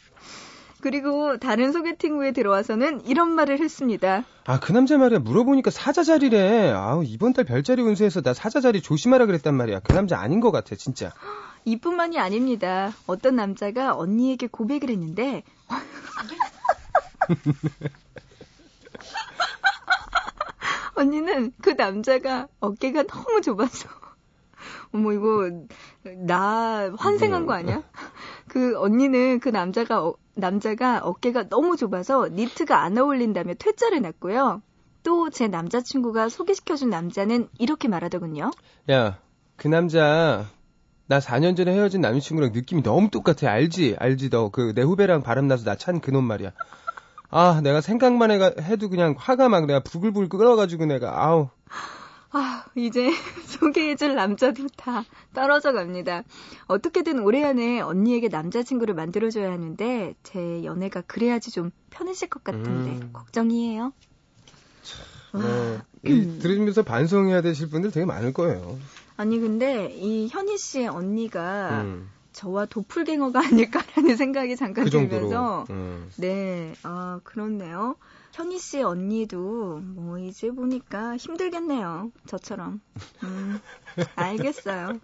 [0.82, 4.26] 그리고 다른 소개팅 후에 들어와서는 이런 말을 했습니다.
[4.46, 6.72] 아, 그 남자 말이야, 물어보니까 사자 자리래.
[6.72, 9.80] 아우, 이번 달 별자리 운세에서 나 사자 자리 조심하라 그랬단 말이야.
[9.80, 11.12] 그 남자 아닌 것 같아, 진짜.
[11.66, 12.92] 이뿐만이 아닙니다.
[13.08, 15.44] 어떤 남자가 언니에게 고백을 했는데
[20.96, 23.90] 언니는 그 남자가 어깨가 너무 좁아서
[24.94, 25.50] 어머 이거
[26.26, 27.84] 나 환생한 거 아니야?
[28.48, 34.62] 그 언니는 그 남자가 어- 남자가 어깨가 너무 좁아서 니트가 안 어울린다며 퇴짜를 냈고요.
[35.04, 38.52] 또 제 남자친구가 소개시켜준 남자는 이렇게 말하더군요.
[38.90, 39.20] 야,
[39.58, 40.46] 그 남자,
[41.08, 43.50] 나 4년 전에 헤어진 남자친구랑 느낌이 너무 똑같아.
[43.52, 43.98] 알지?
[44.00, 44.50] 알지, 너.
[44.50, 46.52] 그, 내 후배랑 바람나서 나 찬 그놈 말이야.
[47.30, 51.50] 아, 내가 생각만 해가, 해도 그냥 화가 막 내가 부글부글 끓어가지고 내가, 아우.
[52.36, 53.10] 아, 이제
[53.46, 56.24] 소개해줄 남자도 다 떨어져 갑니다.
[56.66, 63.10] 어떻게든 올해 안에 언니에게 남자친구를 만들어줘야 하는데, 제 연애가 그래야지 좀 편해질 것 같은데, 음.
[63.14, 63.94] 걱정이에요.
[65.34, 68.78] 뭐, 이, 들으면서 반성해야 되실 분들 되게 많을 거예요.
[69.16, 74.90] 아니, 근데 이 현희 씨의 언니가 음, 저와 도플갱어가 아닐까라는 생각이 잠깐 그.
[74.90, 76.10] 들면서, 음.
[76.18, 77.96] 네, 아, 그렇네요.
[78.34, 82.12] 현희 씨 언니도 뭐 이제 보니까 힘들겠네요.
[82.26, 82.82] 저처럼.
[83.24, 83.60] 음,
[84.16, 85.00] 알겠어요.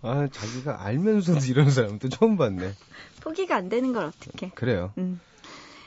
[0.00, 2.72] 아, 자기가 알면서도 이런 사람도 처음 봤네.
[3.20, 4.48] 포기가 안 되는 걸 어떻게.
[4.50, 4.92] 그래요.
[4.98, 5.20] 음.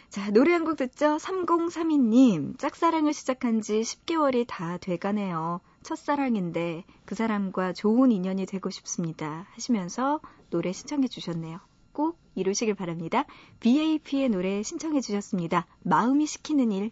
[0.10, 1.16] 자, 노래 한 곡 듣죠?
[1.18, 5.62] 3032님, 짝사랑을 시작한 지 10개월이 다 돼가네요.
[5.84, 9.48] 첫사랑인데 그 사람과 좋은 인연이 되고 싶습니다.
[9.54, 11.60] 하시면서 노래 신청해 주셨네요.
[11.94, 13.26] 꼭 이루시길 바랍니다.
[13.60, 15.68] BAP의 노래 신청해 주셨습니다.
[15.84, 16.92] 마음이 시키는 일.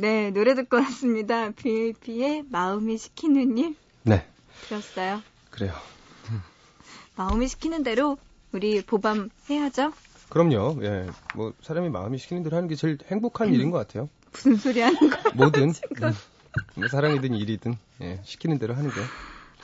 [0.00, 1.50] 네, 노래 듣고 왔습니다.
[1.50, 4.26] BAP의 마음이 시키는 일 네.
[4.66, 5.20] 들었어요.
[5.50, 5.74] 그래요.
[7.16, 8.16] 마음이 시키는 대로
[8.50, 9.92] 우리 보밤 해야죠.
[10.30, 10.78] 그럼요.
[10.84, 11.06] 예.
[11.34, 14.08] 뭐 사람이 마음이 시키는 대로 하는 게 제일 행복한 일인 것 같아요.
[14.32, 15.22] 무슨 소리 하는 거야?
[15.34, 16.12] 뭐든 음,
[16.76, 19.00] 뭐 사랑이든 일이든 예, 시키는 대로 하는 게.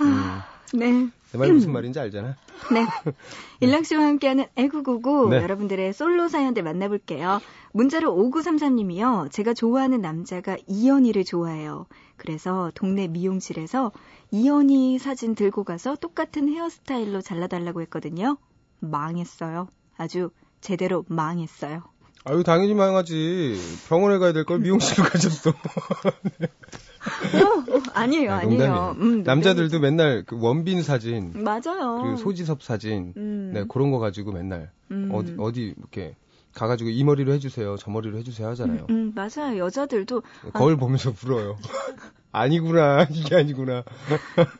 [0.02, 0.40] 음,
[0.74, 1.08] 네.
[1.32, 2.36] 내말 무슨 말인지 알잖아.
[2.72, 2.86] 네.
[3.60, 5.36] 일락 씨와 함께하는 애구구구 네.
[5.36, 7.40] 여러분들의 솔로 사연들 만나볼게요.
[7.72, 9.30] 문자로 5933님이요.
[9.30, 11.86] 제가 좋아하는 남자가 이연희를 좋아해요.
[12.16, 13.92] 그래서 동네 미용실에서
[14.30, 18.38] 이연희 사진 들고 가서 똑같은 헤어스타일로 잘라달라고 했거든요.
[18.80, 19.68] 망했어요.
[19.98, 21.82] 아주 제대로 망했어요.
[22.24, 23.60] 아유 당연히 망하지.
[23.88, 25.50] 병원에 가야 될 걸 미용실로 가셨어.
[25.50, 25.54] 어,
[27.06, 28.96] 어, 아니에요, 아, 아니에요.
[28.98, 32.00] 음, 남자들도 맨날 그 원빈 사진, 맞아요.
[32.02, 33.50] 그리고 소지섭 사진, 음.
[33.54, 35.10] 네 그런 거 가지고 맨날 음.
[35.12, 36.14] 어디 어디 이렇게
[36.54, 38.86] 가가지고 이 머리로 해주세요, 저 머리로 해주세요 하잖아요.
[38.90, 39.58] 음, 맞아요.
[39.58, 41.56] 여자들도 거울 보면서 불어요.
[42.32, 43.82] 아니구나 이게 아니구나.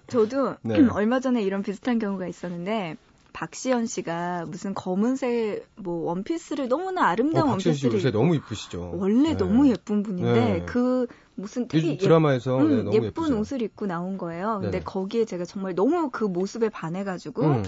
[0.06, 0.76] 저도 네.
[0.92, 2.96] 얼마 전에 이런 비슷한 경우가 있었는데
[3.40, 8.94] 박시연 씨가 무슨 검은색 뭐 원피스를 너무나 어, 아름다운 씨 원피스를 요새 너무 이쁘시죠.
[8.96, 9.36] 원래 네.
[9.36, 10.62] 너무 예쁜 분인데 네.
[10.64, 13.38] 그 무슨 되게 요즘 드라마에서 예, 네, 음, 예쁜 예쁘죠.
[13.38, 14.60] 옷을 입고 나온 거예요.
[14.62, 14.84] 근데 네네.
[14.84, 17.62] 거기에 제가 정말 너무 그 모습에 반해가지고 음,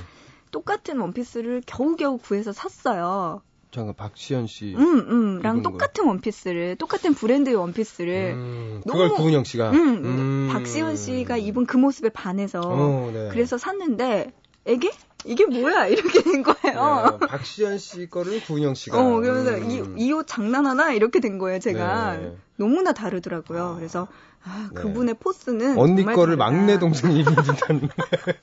[0.52, 3.42] 똑같은 원피스를 겨우겨우 구해서 샀어요.
[3.70, 4.74] 잠깐 박시현 씨.
[4.74, 9.72] 음, 음, 랑 똑같은 원피스를 똑같은 브랜드의 원피스를 음, 너무- 그걸 구은영 씨가.
[9.72, 10.48] 음, 음.
[10.50, 13.28] 박시연 씨가 입은 그 모습에 반해서 어, 네.
[13.33, 14.33] 그래서 샀는데
[14.66, 14.90] 이게
[15.29, 17.19] 이게 뭐야 이렇게 된 거예요.
[17.21, 18.99] 네, 박시현 씨 거를 구은영 씨가.
[18.99, 19.99] 어 그러면서 음.
[19.99, 22.37] 이이옷 장난하나 이렇게 된 거예요 제가 네.
[22.57, 23.75] 너무나 다르더라고요.
[23.77, 24.09] 그래서
[24.45, 24.81] 아, 네.
[24.81, 26.45] 그분의 포스는 언니 거를 다르다.
[26.45, 27.88] 막내 동생이 입은 듯한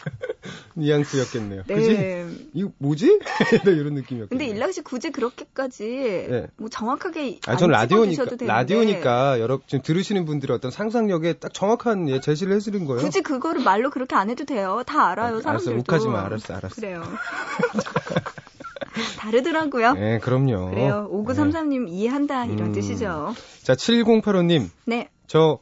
[0.76, 1.64] 뉘앙스였겠네요.
[1.68, 1.90] 그지?
[1.98, 2.28] 네.
[2.54, 3.20] 이거 뭐지?
[3.64, 4.28] 이런 느낌이었겠네요.
[4.30, 6.48] 근데 일락 씨 굳이 그렇게까지 네.
[6.58, 12.10] 뭐 정확하게 아, 안전 라디오니까, 되는데 라디오니까, 여러, 지금 들으시는 분들의 어떤 상상력에 딱 정확한
[12.10, 13.02] 예, 제시를 해드린 거예요.
[13.02, 14.84] 굳이 그거를 말로 그렇게 안 해도 돼요.
[14.86, 15.72] 다 알아요 아, 사람들도.
[15.72, 16.26] 알았어, 욱하지 마.
[16.26, 16.75] 알았어, 알았어.
[16.76, 17.04] 그래요.
[19.18, 19.94] 다르더라고요.
[19.94, 20.70] 네, 그럼요.
[20.70, 21.10] 그래요.
[21.12, 22.74] 5933님 이해한다 이런 음.
[22.74, 23.34] 뜻이죠.
[23.64, 24.70] 자, 7008호님.
[24.86, 25.10] 네.
[25.28, 25.60] 저,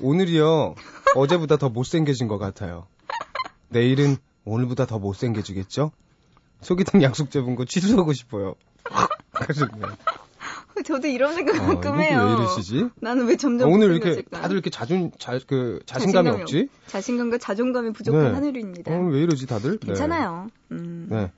[0.00, 0.74] 오늘이요,
[1.14, 2.86] 어제보다 더 못생겨진 것 같아요.
[3.68, 5.92] 내일은 오늘보다 더 못생겨지겠죠?
[6.60, 8.54] 소개팅 약속 잡은 거 취소하고 싶어요.
[9.32, 9.96] 그러네요.
[10.84, 12.24] 저도 이런 생각 아, 가끔 이분들 해요.
[12.26, 12.88] 왜 이러시지?
[13.00, 14.40] 나는 왜 점점 어, 오늘 이렇게 못생겨질까?
[14.40, 16.68] 다들 이렇게 자존, 자, 그, 자신감이, 자신감이 없지?
[16.86, 18.30] 자신감과 자존감이 부족한 네.
[18.30, 18.92] 하늘입니다.
[18.92, 19.78] 오늘 왜 이러지, 다들?
[19.78, 19.86] 네.
[19.86, 20.48] 괜찮아요.
[20.72, 21.06] 음.
[21.10, 21.30] 네.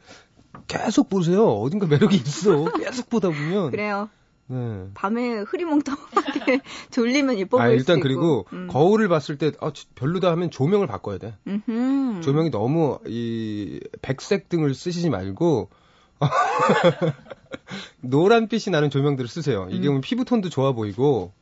[0.66, 1.44] 계속 보세요.
[1.46, 2.64] 어딘가 매력이 있어.
[2.78, 3.70] 계속 보다 보면.
[3.70, 4.08] 그래요.
[4.48, 4.86] 네.
[4.94, 8.44] 밤에 흐리멍텅하게 졸리면 예뻐 보일 아, 일단 수 그리고.
[8.52, 8.68] 음.
[8.70, 11.34] 거울을 봤을 때, 아, 지- 별로다 하면 조명을 바꿔야 돼.
[11.46, 12.20] 음흠.
[12.22, 15.70] 조명이 너무 이 백색 등을 쓰시지 말고
[18.00, 19.66] 노란빛이 나는 조명들을 쓰세요.
[19.70, 19.94] 이게 음.
[19.94, 21.32] 보면 피부 톤도 좋아 보이고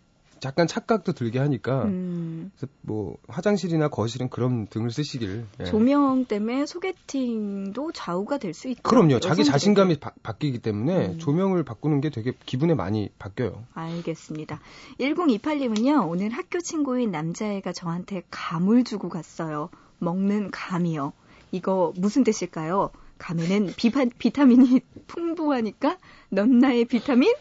[0.45, 2.51] 약간 착각도 들게 하니까 음.
[2.81, 5.45] 뭐 화장실이나 거실은 그런 등을 쓰시길.
[5.61, 5.65] 예.
[5.65, 8.83] 조명 때문에 소개팅도 좌우가 될 수 있고.
[8.83, 9.21] 그럼요.
[9.21, 9.45] 자기.
[9.45, 11.19] 자신감이 바, 바뀌기 때문에 음.
[11.19, 13.65] 조명을 바꾸는 게 되게 기분에 많이 바뀌어요.
[13.75, 14.61] 알겠습니다.
[14.99, 19.69] 1028님은요, 오늘 학교 친구인 남자애가 저한테 감을 주고 갔어요.
[19.99, 21.13] 먹는 감이요.
[21.53, 22.91] 이거 무슨 뜻일까요?
[23.21, 25.99] 감에는 비파, 비타민이 풍부하니까
[26.31, 27.33] 넌 나의 비타민?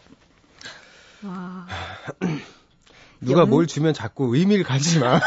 [1.24, 1.66] 와,
[3.20, 5.18] 누가 연- 뭘 주면 자꾸 의미를 가지 마.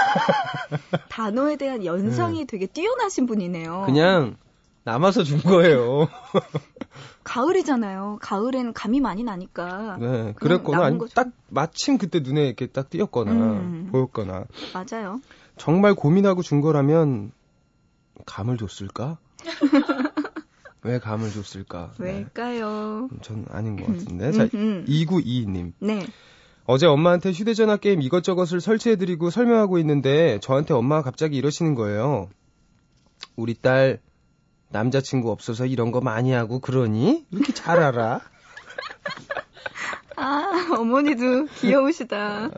[1.09, 3.83] 단어에 대한 연상이 되게 뛰어나신 분이네요.
[3.87, 4.37] 그냥
[4.83, 6.07] 남아서 준 거예요.
[7.23, 8.19] 가을이잖아요.
[8.21, 9.97] 가을엔 감이 많이 나니까.
[9.99, 10.99] 네, 그랬거나 아니.
[11.15, 13.89] 딱 마침 그때 눈에 이렇게 딱 띄었거나 음.
[13.91, 15.21] 보였거나 맞아요.
[15.57, 17.31] 정말 고민하고 준 거라면
[18.25, 19.17] 감을 줬을까?
[20.83, 21.91] 왜 감을 줬을까?
[21.97, 23.09] 네, 왜일까요?
[23.21, 24.31] 전 아닌 것 같은데.
[24.31, 24.85] 자, 음흠.
[24.85, 25.73] 2922님.
[25.79, 26.05] 네.
[26.65, 32.29] 어제 엄마한테 휴대전화 게임 이것저것을 설치해드리고 설명하고 있는데 저한테 엄마가 갑자기 이러시는 거예요.
[33.35, 33.99] 우리 딸
[34.69, 37.25] 남자친구 없어서 이런 거 많이 하고 그러니?
[37.31, 38.21] 이렇게 잘 알아?
[40.15, 42.49] 아, 어머니도 귀여우시다.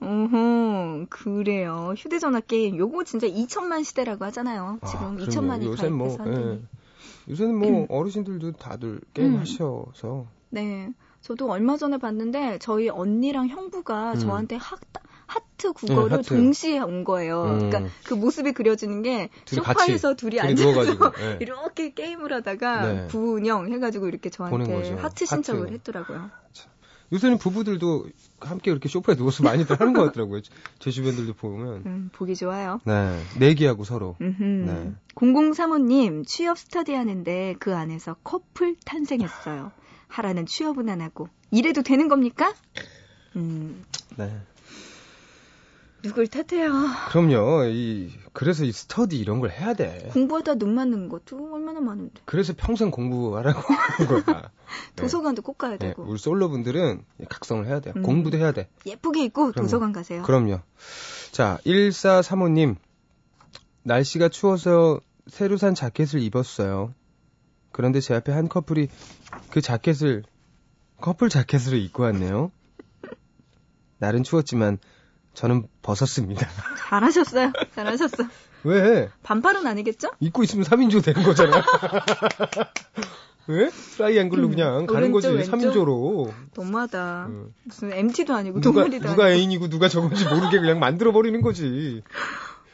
[0.00, 1.94] 어허, 그래요.
[1.96, 4.78] 휴대전화 게임, 요거 진짜 2천만 시대라고 하잖아요.
[4.86, 5.24] 지금 아, 그럼요.
[5.26, 6.46] 2천만이 요새 뭐, 가입해서 한다니.
[6.52, 6.60] 예.
[7.28, 9.40] 요새는 뭐 어르신들도 다들 게임 음.
[9.40, 10.90] 하셔서 네.
[11.22, 14.18] 저도 얼마 전에 봤는데, 저희 언니랑 형부가 음.
[14.18, 14.76] 저한테 하,
[15.26, 16.28] 하트 구걸을 네, 하트.
[16.28, 17.44] 동시에 온 거예요.
[17.44, 17.58] 음.
[17.70, 21.38] 그러니까 그 모습이 그려지는 게, 둘이 소파에서 둘이 둘이 앉아서 누워가지고, 예.
[21.42, 23.06] 이렇게 게임을 하다가 네.
[23.08, 24.94] 부운영 해가지고 이렇게 저한테.
[24.94, 25.74] 하트 신청을 하트.
[25.74, 26.30] 했더라고요.
[27.12, 28.06] 요새는 부부들도
[28.40, 30.42] 함께 이렇게 소파에 누워서 많이들 하는 것 같더라고요.
[30.78, 31.82] 제 주변들도 보면.
[31.86, 32.80] 음, 보기 좋아요.
[32.84, 33.20] 네.
[33.38, 34.16] 내기하고 서로.
[34.20, 34.42] 음흠.
[34.42, 34.92] 네.
[35.14, 39.72] 0035님, 취업 스터디 하는데 그 안에서 커플 탄생했어요.
[40.08, 41.28] 하라는 취업은 안 하고.
[41.50, 42.52] 이래도 되는 겁니까?
[43.36, 43.84] 음,
[44.16, 44.30] 네.
[46.06, 46.72] 누굴 탓해요.
[47.10, 47.64] 그럼요.
[47.66, 50.08] 이 그래서 이 스터디 이런 걸 해야 돼.
[50.12, 52.20] 공부하다 눈 맞는 것도 얼마나 많은데.
[52.24, 54.42] 그래서 평생 공부하라고 하는 거야.
[54.42, 54.48] 네.
[54.96, 56.04] 도서관도 꼭 가야 네, 되고.
[56.04, 57.94] 우리 솔로 분들은 각성을 해야 돼요.
[57.96, 58.02] 음.
[58.02, 58.68] 공부도 해야 돼.
[58.86, 59.66] 예쁘게 입고 그럼요.
[59.66, 60.22] 도서관 가세요.
[60.22, 60.60] 그럼요.
[61.32, 62.76] 자, 1435님.
[63.82, 66.92] 날씨가 추워서 새로 산 자켓을 입었어요.
[67.72, 68.88] 그런데 제 앞에 한 커플이
[69.50, 70.24] 그 자켓을
[71.00, 72.50] 커플 자켓으로 입고 왔네요.
[73.98, 74.78] 날은 추웠지만
[75.36, 76.48] 저는 벗었습니다.
[76.88, 77.52] 잘하셨어요.
[77.74, 78.24] 잘하셨어.
[78.64, 79.10] 왜?
[79.22, 80.10] 반팔은 아니겠죠?
[80.18, 81.62] 입고 있으면 3인조 되는 거잖아.
[83.46, 83.68] 왜?
[83.70, 85.28] 트라이앵글로 음, 그냥 가는 거지.
[85.28, 85.52] 왼쪽?
[85.52, 86.32] 3인조로.
[86.54, 87.26] 너무하다.
[87.26, 87.54] 음.
[87.64, 89.38] 무슨 MT도 아니고 누가, 동아리도 누가 아니고.
[89.38, 92.02] 애인이고 누가 저건지 모르게 그냥 만들어 버리는 거지.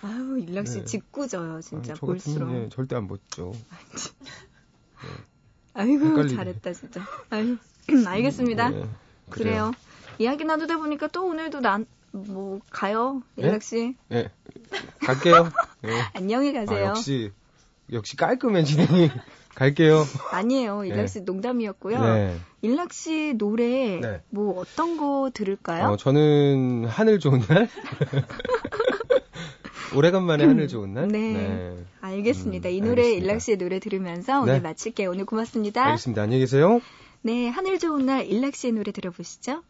[0.02, 0.84] 아유 일락 씨 네.
[0.84, 2.52] 짓궂어요 진짜 아니, 저 볼수록.
[2.54, 3.52] 예, 절대 안 벗죠.
[5.74, 6.36] 아이고 헷갈리네.
[6.36, 7.02] 잘했다 진짜.
[7.30, 7.56] 아유
[8.06, 8.70] 알겠습니다.
[8.70, 8.88] 네,
[9.30, 9.72] 그래요.
[10.18, 13.48] 이야기 나누다 보니까 또 오늘도 난 뭐 가요 네?
[13.48, 14.30] 일락 씨 예.
[15.04, 15.50] 갈게요.
[15.84, 15.88] 예.
[16.14, 16.86] 안녕히 아, 가세요.
[16.86, 17.32] 역시,
[17.92, 19.10] 역시 깔끔해, 진행이.
[19.54, 20.04] 갈게요.
[20.30, 21.06] 아니에요 일락 네.
[21.06, 22.02] 씨 농담이었고요.
[22.02, 22.36] 네.
[22.62, 24.22] 일락 씨 노래 네.
[24.30, 25.88] 뭐 어떤 거 들을까요?
[25.88, 27.68] 어, 저는 하늘 좋은 날?
[29.94, 31.08] 오래간만에 하늘 좋은 날?
[31.08, 31.76] 네.
[32.00, 32.70] 알겠습니다.
[32.70, 33.24] 음, 이 노래 알겠습니다.
[33.26, 34.60] 일락 씨의 노래 들으면서 오늘 네.
[34.60, 35.10] 마칠게요.
[35.10, 35.84] 오늘 고맙습니다.
[35.84, 36.22] 알겠습니다.
[36.22, 36.80] 안녕히 계세요.
[37.20, 39.62] 네, 하늘 좋은 날 일락 씨의 노래 들어보시죠.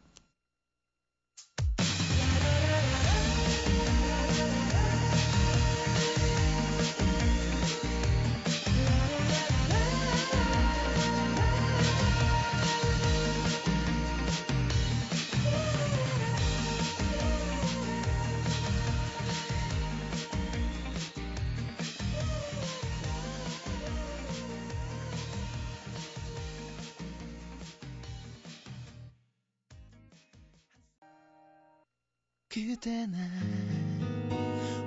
[32.53, 33.17] 그대 나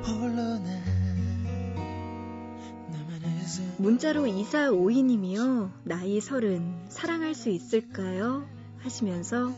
[0.07, 0.85] 홀로 나
[3.77, 5.71] 문자로 2452님이요.
[5.83, 8.47] 나이 서른, 사랑할 수 있을까요?
[8.79, 9.51] 하시면서,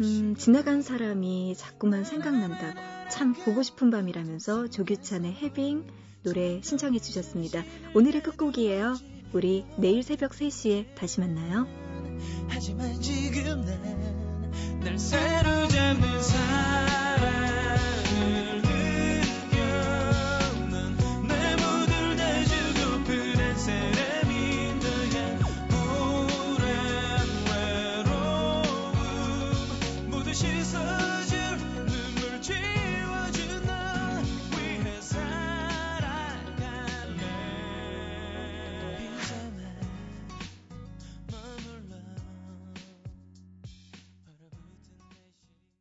[0.00, 2.78] 음, 지나간 사람이 자꾸만 생각난다고.
[3.10, 5.86] 참 보고 싶은 밤이라면서 조규찬의 해빙
[6.22, 7.64] 노래 신청해 주셨습니다.
[7.94, 8.94] 오늘의 끝곡이에요.
[9.32, 11.66] 우리 내일 새벽 3시에 다시 만나요.
[12.48, 17.07] 하지만 지금 난널 사로잡는 사람